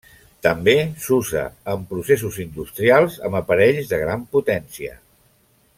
També 0.45 0.73
s'usa 1.07 1.43
en 1.73 1.83
processos 1.91 2.41
industrials 2.45 3.19
amb 3.29 3.39
aparells 3.41 3.93
de 3.93 4.01
gran 4.07 4.25
potència. 4.37 4.99